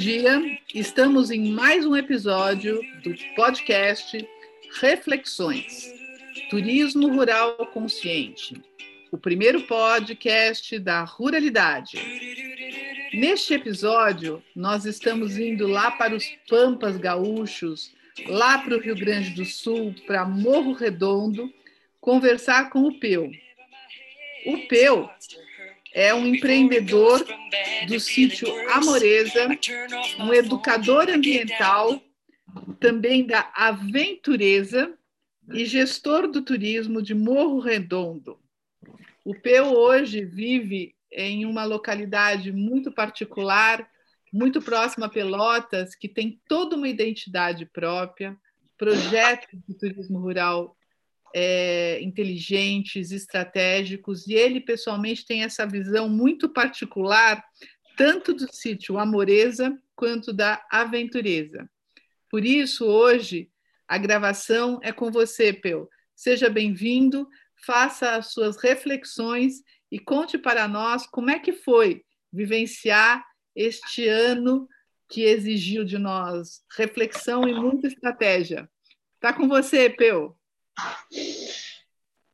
[0.00, 0.58] dia.
[0.74, 4.26] Estamos em mais um episódio do podcast
[4.80, 5.92] Reflexões
[6.48, 8.58] Turismo Rural Consciente,
[9.12, 11.98] o primeiro podcast da ruralidade.
[13.12, 17.92] Neste episódio, nós estamos indo lá para os Pampas Gaúchos,
[18.26, 21.52] lá para o Rio Grande do Sul, para Morro Redondo,
[22.00, 23.30] conversar com o Peu.
[24.46, 25.10] O Peu
[25.94, 27.24] é um empreendedor
[27.86, 29.48] do sítio Amoreza,
[30.18, 32.00] um educador ambiental,
[32.78, 34.94] também da Aventureza
[35.52, 38.38] e gestor do turismo de Morro Redondo.
[39.24, 43.88] O Peu hoje vive em uma localidade muito particular,
[44.32, 48.36] muito próxima a Pelotas, que tem toda uma identidade própria,
[48.78, 50.76] projetos de turismo rural
[51.34, 57.42] é, inteligentes, estratégicos, e ele pessoalmente tem essa visão muito particular,
[57.96, 61.68] tanto do sítio Amoreza quanto da Aventureza.
[62.30, 63.50] Por isso, hoje,
[63.86, 65.88] a gravação é com você, Peu.
[66.14, 67.28] Seja bem-vindo,
[67.64, 69.54] faça as suas reflexões
[69.90, 74.68] e conte para nós como é que foi vivenciar este ano
[75.08, 78.70] que exigiu de nós reflexão e muita estratégia.
[79.16, 80.36] Está com você, Peu.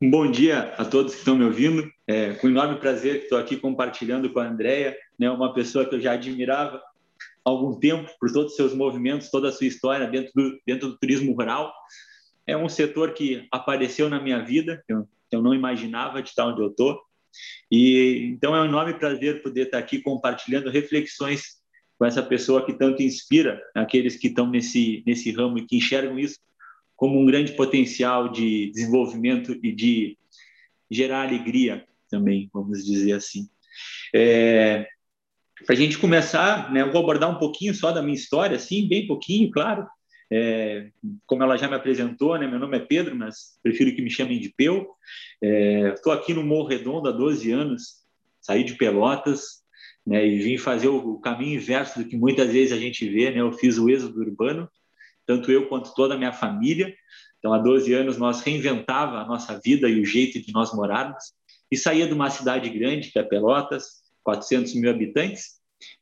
[0.02, 1.90] Bom dia a todos que estão me ouvindo.
[2.06, 6.00] É, com enorme prazer estou aqui compartilhando com a Andrea, né, uma pessoa que eu
[6.00, 6.82] já admirava há
[7.48, 10.98] algum tempo por todos os seus movimentos, toda a sua história dentro do, dentro do
[10.98, 11.72] turismo rural.
[12.46, 16.60] É um setor que apareceu na minha vida, eu, eu não imaginava de estar onde
[16.60, 17.00] eu estou.
[17.72, 21.56] E então é um enorme prazer poder estar aqui compartilhando reflexões
[21.98, 26.18] com essa pessoa que tanto inspira aqueles que estão nesse nesse ramo e que enxergam
[26.18, 26.38] isso
[26.96, 30.18] como um grande potencial de desenvolvimento e de
[30.90, 33.48] gerar alegria também, vamos dizer assim.
[34.14, 34.88] É,
[35.66, 38.88] Para a gente começar, né, eu vou abordar um pouquinho só da minha história, assim,
[38.88, 39.86] bem pouquinho, claro.
[40.30, 40.90] É,
[41.24, 44.40] como ela já me apresentou, né, meu nome é Pedro, mas prefiro que me chamem
[44.40, 44.86] de Peu.
[45.94, 48.04] Estou é, aqui no Morro Redondo há 12 anos,
[48.40, 49.64] saí de Pelotas
[50.06, 53.30] né, e vim fazer o, caminho inverso do que muitas vezes a gente vê.
[53.30, 54.68] Né, eu fiz o êxodo urbano,
[55.26, 56.94] tanto eu quanto toda a minha família.
[57.38, 61.32] Então, há 12 anos, nós reinventava a nossa vida e o jeito de nós morarmos,
[61.70, 65.56] e saía de uma cidade grande, que é Pelotas, 400 mil habitantes,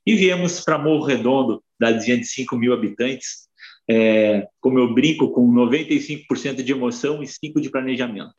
[0.06, 3.48] e viemos para Morro Redondo, cidadezinha de 5 mil habitantes,
[3.88, 8.32] é, como eu brinco, com 95% de emoção e 5% de planejamento.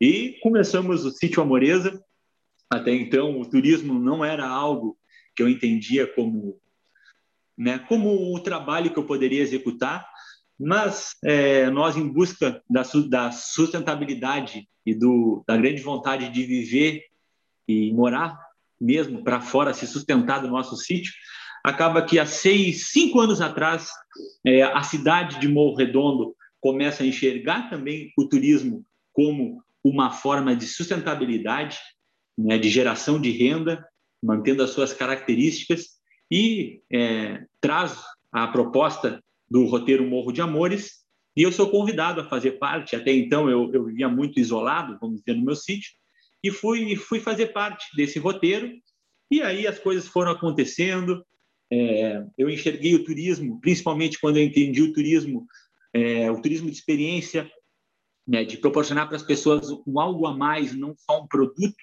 [0.00, 2.00] E começamos o Sítio Amoreza.
[2.70, 4.96] Até então, o turismo não era algo
[5.34, 6.58] que eu entendia como
[7.56, 10.06] né, como o trabalho que eu poderia executar,
[10.58, 17.02] mas é, nós, em busca da, da sustentabilidade e do, da grande vontade de viver
[17.68, 18.38] e morar
[18.80, 21.12] mesmo para fora, se sustentar do nosso sítio,
[21.64, 23.88] acaba que há seis, cinco anos atrás,
[24.44, 30.54] é, a cidade de Morro Redondo começa a enxergar também o turismo como uma forma
[30.54, 31.78] de sustentabilidade,
[32.36, 33.84] né, de geração de renda,
[34.22, 35.95] mantendo as suas características,
[36.30, 41.04] e é, traz a proposta do roteiro Morro de Amores,
[41.36, 42.96] e eu sou convidado a fazer parte.
[42.96, 45.92] Até então eu, eu vivia muito isolado, vamos dizer, no meu sítio,
[46.42, 48.72] e fui, fui fazer parte desse roteiro,
[49.30, 51.24] e aí as coisas foram acontecendo.
[51.70, 55.46] É, eu enxerguei o turismo, principalmente quando eu entendi o turismo,
[55.92, 57.50] é, o turismo de experiência,
[58.26, 61.76] né, de proporcionar para as pessoas um algo a mais, não só um produto.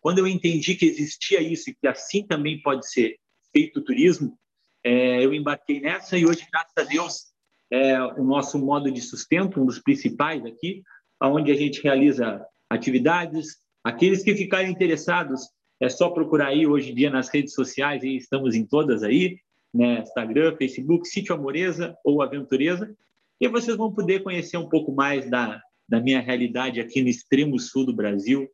[0.00, 3.16] Quando eu entendi que existia isso e que assim também pode ser
[3.58, 4.38] feito turismo,
[4.84, 7.24] é, eu embarquei nessa e hoje, graças a Deus,
[7.70, 10.84] é o nosso modo de sustento, um dos principais aqui,
[11.20, 13.56] onde a gente realiza atividades.
[13.82, 15.48] Aqueles que ficarem interessados,
[15.80, 19.38] é só procurar aí hoje em dia nas redes sociais, e estamos em todas aí,
[19.74, 20.00] né?
[20.00, 22.94] Instagram, Facebook, Sítio Amoreza ou Aventureza,
[23.40, 27.58] e vocês vão poder conhecer um pouco mais da, da minha realidade aqui no extremo
[27.58, 28.48] sul do Brasil,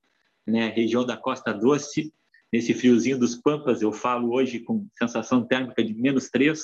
[0.46, 0.68] né?
[0.68, 2.10] região da Costa Doce,
[2.54, 6.62] nesse friozinho dos Pampas, eu falo hoje com sensação térmica de menos 3,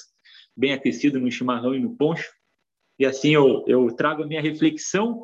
[0.57, 2.31] bem aquecido no chimarrão e no poncho.
[2.97, 5.21] E assim eu, eu trago a minha reflexão,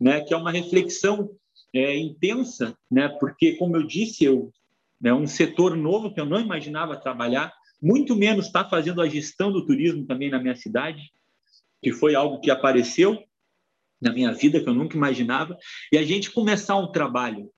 [0.00, 1.30] né, que é uma reflexão
[1.74, 4.50] é, intensa, né, porque, como eu disse, eu,
[5.04, 7.52] é um setor novo que eu não imaginava trabalhar,
[7.82, 11.12] muito menos estar tá fazendo a gestão do turismo também na minha cidade,
[11.82, 13.22] que foi algo que apareceu
[14.00, 15.58] na minha vida, que eu nunca imaginava,
[15.92, 17.50] e a gente começar um trabalho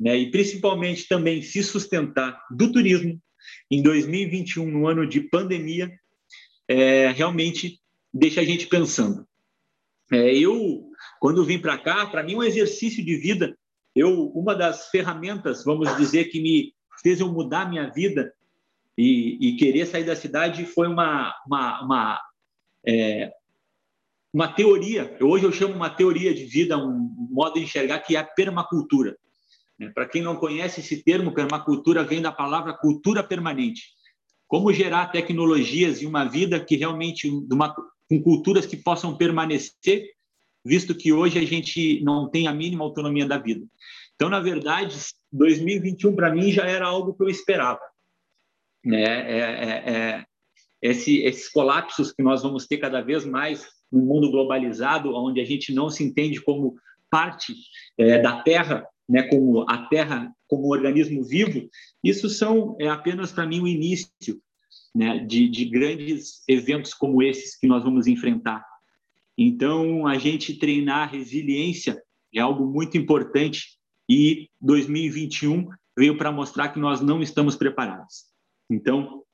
[0.00, 3.20] né, e principalmente também se sustentar do turismo
[3.70, 5.92] em 2021, no ano de pandemia,
[6.66, 7.78] é, realmente
[8.12, 9.26] deixa a gente pensando.
[10.10, 10.88] É, eu,
[11.20, 13.56] quando vim para cá, para mim, um exercício de vida,
[13.94, 18.32] eu uma das ferramentas, vamos dizer, que me fez eu mudar minha vida
[18.96, 22.20] e, e querer sair da cidade foi uma, uma, uma,
[22.86, 23.32] é,
[24.32, 28.18] uma teoria, hoje eu chamo uma teoria de vida, um modo de enxergar que é
[28.18, 29.16] a permacultura.
[29.80, 29.90] Né?
[29.94, 33.82] Para quem não conhece esse termo, permacultura vem da palavra cultura permanente.
[34.46, 37.74] Como gerar tecnologias e uma vida que realmente, uma,
[38.08, 40.04] com culturas que possam permanecer,
[40.62, 43.64] visto que hoje a gente não tem a mínima autonomia da vida.
[44.14, 44.94] Então, na verdade,
[45.32, 47.80] 2021 para mim já era algo que eu esperava.
[48.84, 49.02] Né?
[49.02, 50.24] É, é, é,
[50.82, 55.44] esse, esses colapsos que nós vamos ter cada vez mais no mundo globalizado, onde a
[55.44, 56.76] gente não se entende como
[57.08, 57.54] parte
[57.98, 61.68] é, da Terra, né, como a Terra como um organismo vivo,
[62.02, 64.40] isso são é apenas para mim o início
[64.94, 68.64] né, de, de grandes eventos como esses que nós vamos enfrentar.
[69.36, 72.00] Então, a gente treinar resiliência
[72.32, 73.78] é algo muito importante
[74.08, 75.68] e 2021
[75.98, 78.26] veio para mostrar que nós não estamos preparados.
[78.70, 79.24] Então,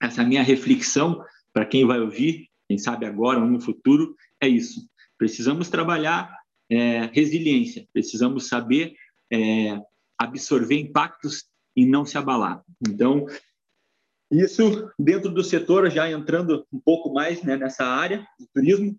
[0.00, 1.20] essa minha reflexão
[1.52, 4.88] para quem vai ouvir, quem sabe agora ou no futuro, é isso.
[5.18, 6.32] Precisamos trabalhar
[6.70, 8.94] é, resiliência, precisamos saber
[9.32, 9.80] é,
[10.18, 11.44] absorver impactos
[11.76, 12.62] e não se abalar.
[12.88, 13.26] Então,
[14.30, 18.98] isso dentro do setor, já entrando um pouco mais né, nessa área do turismo,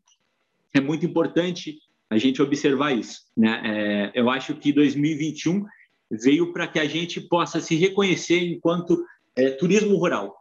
[0.73, 1.79] é muito importante
[2.09, 3.21] a gente observar isso.
[3.35, 3.61] Né?
[3.65, 5.65] É, eu acho que 2021
[6.09, 9.03] veio para que a gente possa se reconhecer enquanto
[9.35, 10.35] é, turismo rural.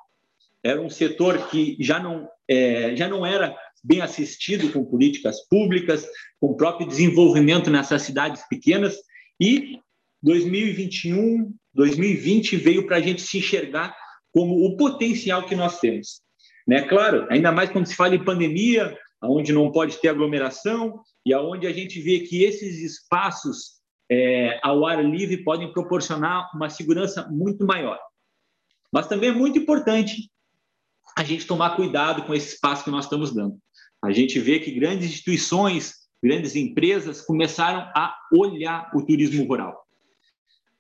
[0.62, 6.06] Era um setor que já não, é, já não era bem assistido com políticas públicas,
[6.40, 8.96] com o próprio desenvolvimento nessas cidades pequenas,
[9.40, 9.80] e
[10.22, 13.96] 2021, 2020 veio para a gente se enxergar
[14.32, 16.20] como o potencial que nós temos.
[16.66, 16.82] Né?
[16.82, 21.66] Claro, ainda mais quando se fala em pandemia, onde não pode ter aglomeração e aonde
[21.66, 23.76] a gente vê que esses espaços
[24.10, 27.98] é, ao ar livre podem proporcionar uma segurança muito maior.
[28.92, 30.30] Mas também é muito importante
[31.16, 33.58] a gente tomar cuidado com esse espaço que nós estamos dando.
[34.02, 39.86] A gente vê que grandes instituições, grandes empresas começaram a olhar o turismo rural.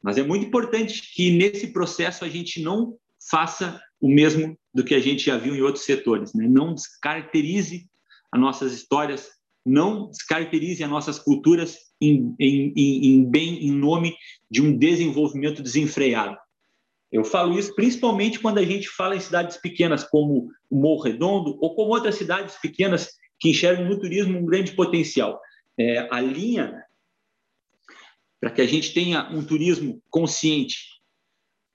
[0.02, 2.96] Mas é muito importante que nesse processo a gente não
[3.30, 6.46] faça o mesmo do que a gente já viu em outros setores, né?
[6.48, 7.88] não descaracterize
[8.30, 9.30] as nossas histórias,
[9.64, 14.14] não descaracterize as nossas culturas em, em, em, em bem em nome
[14.50, 16.36] de um desenvolvimento desenfreado.
[17.10, 21.74] Eu falo isso principalmente quando a gente fala em cidades pequenas como Morro Redondo ou
[21.74, 25.40] como outras cidades pequenas que enxergam no turismo um grande potencial.
[25.78, 26.82] É, a linha
[28.40, 31.00] para que a gente tenha um turismo consciente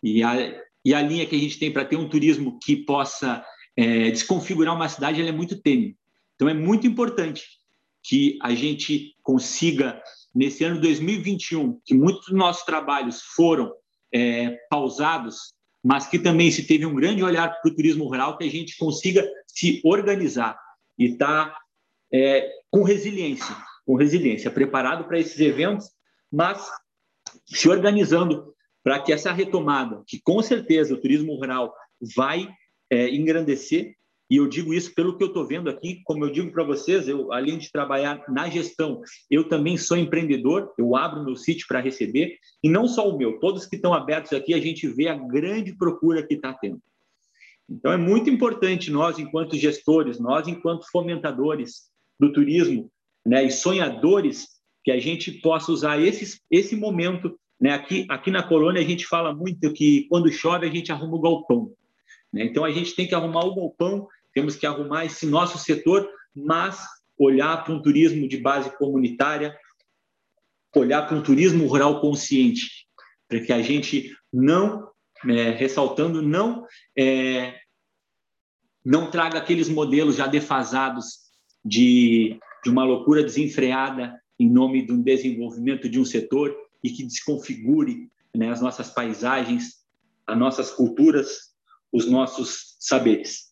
[0.01, 0.35] e a,
[0.83, 3.43] e a linha que a gente tem para ter um turismo que possa
[3.75, 5.95] é, desconfigurar uma cidade, é muito tênue.
[6.35, 7.43] Então, é muito importante
[8.03, 10.01] que a gente consiga,
[10.33, 13.71] nesse ano 2021, que muitos dos nossos trabalhos foram
[14.11, 15.53] é, pausados,
[15.83, 18.77] mas que também se teve um grande olhar para o turismo rural, que a gente
[18.77, 20.59] consiga se organizar
[21.01, 21.59] e estar tá,
[22.13, 23.55] é, com resiliência,
[23.85, 25.89] com resiliência, preparado para esses eventos
[26.31, 26.65] mas
[27.45, 28.53] se organizando
[28.83, 31.73] para que essa retomada, que com certeza o turismo rural
[32.15, 32.49] vai
[32.89, 33.93] é, engrandecer,
[34.29, 37.07] e eu digo isso pelo que eu estou vendo aqui, como eu digo para vocês,
[37.07, 41.81] eu além de trabalhar na gestão, eu também sou empreendedor, eu abro meu sítio para
[41.81, 45.15] receber, e não só o meu, todos que estão abertos aqui, a gente vê a
[45.15, 46.81] grande procura que está tendo.
[47.71, 52.91] Então é muito importante nós, enquanto gestores, nós, enquanto fomentadores do turismo,
[53.25, 54.47] né, e sonhadores
[54.83, 57.39] que a gente possa usar esse, esse momento.
[57.59, 57.71] Né?
[57.71, 61.21] Aqui, aqui na colônia, a gente fala muito que quando chove, a gente arruma o
[61.21, 61.71] galpão.
[62.33, 62.43] Né?
[62.45, 66.83] Então, a gente tem que arrumar o galpão, temos que arrumar esse nosso setor, mas
[67.17, 69.55] olhar para um turismo de base comunitária,
[70.75, 72.87] olhar para um turismo rural consciente,
[73.27, 74.87] para que a gente não,
[75.27, 76.65] é, ressaltando, não,
[76.97, 77.60] é,
[78.83, 81.19] não traga aqueles modelos já defasados
[81.63, 88.09] de, de uma loucura desenfreada em nome do desenvolvimento de um setor e que desconfigure
[88.35, 89.81] né, as nossas paisagens,
[90.25, 91.51] as nossas culturas,
[91.91, 93.51] os nossos saberes.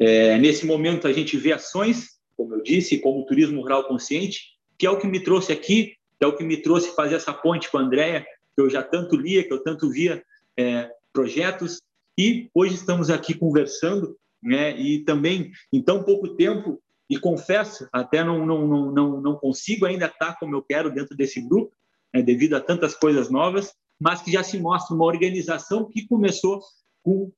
[0.00, 4.56] É, nesse momento, a gente vê ações, como eu disse, como o turismo rural consciente,
[4.78, 7.70] que é o que me trouxe aqui, é o que me trouxe fazer essa ponte
[7.70, 8.22] com a Andrea,
[8.54, 10.22] que eu já tanto lia, que eu tanto via
[10.56, 11.80] é, projetos,
[12.18, 18.24] e hoje estamos aqui conversando, né, e também, em tão pouco tempo, e confesso, até
[18.24, 21.74] não, não, não, não, consigo ainda estar como eu quero dentro desse grupo,
[22.12, 26.60] né, devido a tantas coisas novas, mas que já se mostra uma organização que começou
[27.02, 27.32] com,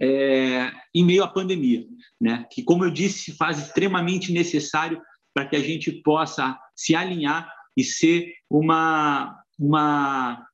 [0.00, 1.86] é, em meio à pandemia,
[2.20, 2.46] né?
[2.50, 5.00] que, como eu disse, se faz extremamente necessário
[5.34, 10.46] para que a gente possa se alinhar e ser uma, uma,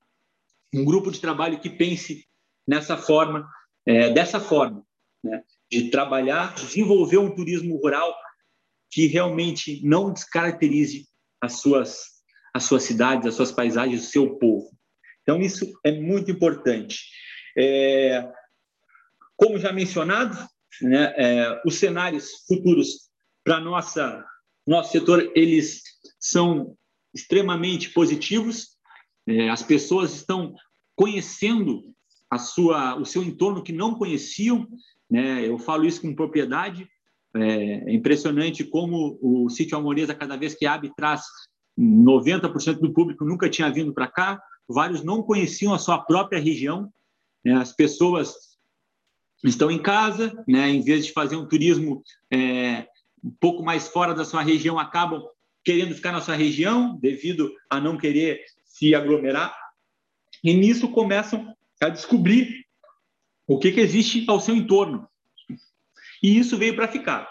[0.75, 2.27] um grupo de trabalho que pense
[2.67, 3.49] nessa forma
[3.87, 4.85] é, dessa forma,
[5.23, 5.43] né?
[5.71, 8.15] de trabalhar, desenvolver um turismo rural
[8.91, 11.07] que realmente não descaracterize
[11.41, 12.05] as suas,
[12.55, 14.71] as suas cidades, as suas paisagens, o seu povo.
[15.23, 17.01] Então, isso é muito importante.
[17.57, 18.27] É,
[19.37, 20.37] como já mencionado,
[20.81, 23.11] né, é, os cenários futuros
[23.45, 24.25] para nossa
[24.69, 25.83] nosso setor eles
[26.21, 26.77] são
[27.15, 28.77] extremamente positivos.
[29.27, 30.55] É, as pessoas estão
[30.95, 31.83] conhecendo
[32.31, 34.69] a sua, o seu entorno que não conheciam.
[35.11, 35.47] Né?
[35.47, 36.89] Eu falo isso com propriedade.
[37.35, 41.23] É, é impressionante como o sítio Amoreza, cada vez que abre, traz
[41.79, 44.43] 90% do público nunca tinha vindo para cá.
[44.69, 46.93] Vários não conheciam a sua própria região.
[47.45, 47.55] Né?
[47.55, 48.35] As pessoas
[49.45, 50.69] estão em casa, né?
[50.69, 52.87] em vez de fazer um turismo é,
[53.23, 55.23] um pouco mais fora da sua região, acabam
[55.65, 59.55] querendo ficar na sua região devido a não querer se aglomerar.
[60.43, 62.67] E nisso começam a descobrir
[63.49, 65.09] o que, que existe ao seu entorno.
[66.23, 67.27] E isso veio para ficar.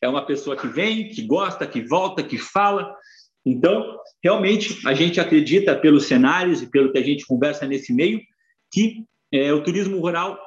[0.00, 2.96] É uma pessoa que vem, que gosta, que volta, que fala.
[3.44, 8.20] Então, realmente, a gente acredita, pelos cenários e pelo que a gente conversa nesse meio,
[8.72, 10.40] que é, o turismo rural,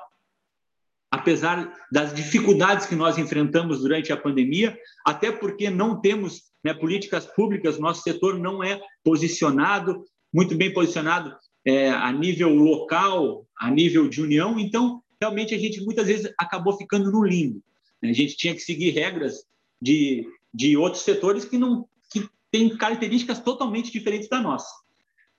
[1.12, 4.76] apesar das dificuldades que nós enfrentamos durante a pandemia,
[5.06, 10.04] até porque não temos né, políticas públicas, nosso setor não é posicionado,
[10.34, 15.82] muito bem posicionado é, a nível local, a nível de união, então realmente a gente
[15.82, 17.62] muitas vezes acabou ficando no limbo.
[18.02, 18.10] Né?
[18.10, 19.46] A gente tinha que seguir regras
[19.82, 24.70] de, de outros setores que não que têm características totalmente diferentes da nossa.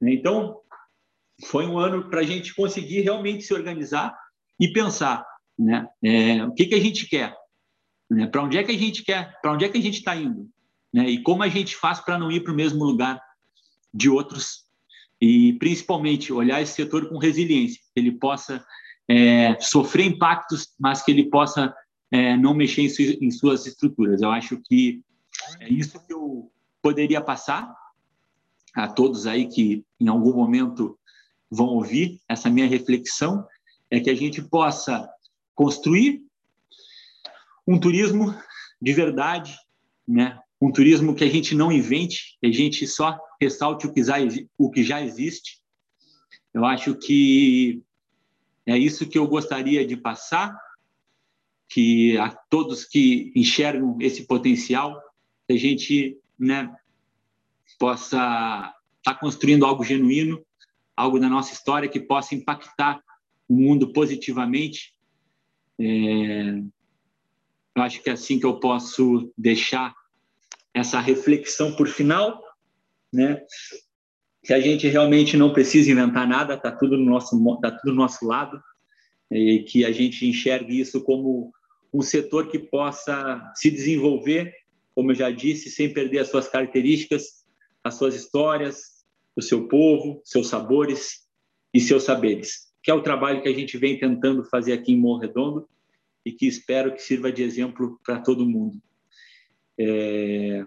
[0.01, 0.15] Né?
[0.15, 0.61] Então
[1.47, 4.17] foi um ano para a gente conseguir realmente se organizar
[4.59, 5.27] e pensar,
[5.59, 5.87] né?
[6.03, 7.37] É, o que que a gente quer,
[8.09, 8.27] né?
[8.27, 9.37] Para onde é que a gente quer?
[9.41, 10.49] Para onde é que a gente está indo?
[10.93, 11.11] Né?
[11.11, 13.21] E como a gente faz para não ir para o mesmo lugar
[13.93, 14.64] de outros
[15.21, 18.65] e principalmente olhar esse setor com resiliência, que ele possa
[19.09, 21.75] é, sofrer impactos, mas que ele possa
[22.11, 24.23] é, não mexer em, su em, suas estruturas.
[24.23, 25.03] Eu acho que
[25.61, 26.51] é isso que eu
[26.83, 27.75] poderia passar
[28.75, 30.99] a todos aí que em algum momento
[31.51, 33.47] vão ouvir essa minha reflexão,
[33.91, 35.09] é que a gente possa
[35.55, 36.23] construir
[37.67, 38.35] um turismo
[38.81, 39.57] de verdade,
[40.07, 40.39] né?
[40.61, 44.17] Um turismo que a gente não invente, que a gente só ressalte o que já,
[44.57, 45.61] o que já existe.
[46.53, 47.83] Eu acho que
[48.67, 50.57] é isso que eu gostaria de passar,
[51.69, 54.99] que a todos que enxergam esse potencial,
[55.47, 56.75] que a gente né,
[57.79, 60.45] possa estar tá construindo algo genuíno,
[60.97, 63.03] algo da nossa história que possa impactar
[63.49, 64.95] o mundo positivamente.
[65.79, 66.63] É,
[67.77, 69.95] eu acho que é assim que eu posso deixar
[70.75, 72.43] essa reflexão por final,
[73.13, 73.41] né?
[74.43, 77.95] Que a gente realmente não precisa inventar nada, tá tudo no nosso tá tudo do
[77.95, 78.61] nosso lado
[79.31, 81.53] e que a gente enxergue isso como
[81.93, 84.53] um setor que possa se desenvolver,
[84.95, 87.45] como eu já disse, sem perder as suas características,
[87.83, 89.05] as suas histórias,
[89.37, 91.29] o seu povo, seus sabores
[91.73, 94.99] e seus saberes, que é o trabalho que a gente vem tentando fazer aqui em
[94.99, 95.69] Morro Redondo
[96.25, 98.81] e que espero que sirva de exemplo para todo mundo.
[99.79, 100.65] É,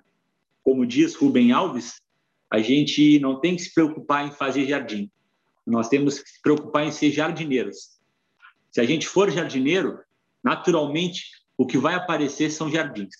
[0.64, 2.02] como diz Rubem Alves,
[2.50, 5.10] a gente não tem que se preocupar em fazer jardim.
[5.66, 7.98] Nós temos que se preocupar em ser jardineiros.
[8.72, 10.00] Se a gente for jardineiro,
[10.44, 13.16] naturalmente o que vai aparecer são jardins.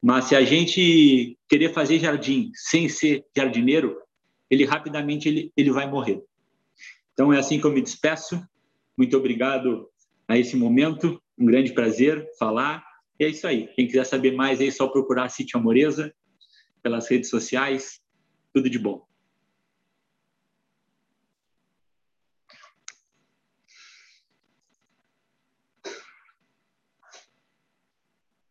[0.00, 3.96] Mas se a gente querer fazer jardim sem ser jardineiro,
[4.50, 6.20] ele rapidamente ele, ele vai morrer.
[7.12, 8.42] Então é assim que eu me despeço.
[8.96, 9.88] Muito obrigado
[10.26, 11.22] a esse momento.
[11.38, 12.84] Um grande prazer falar
[13.18, 13.68] e é isso aí.
[13.74, 16.12] Quem quiser saber mais, é só procurar Sítio Amoreza
[16.82, 18.00] pelas redes sociais.
[18.52, 19.06] Tudo de bom.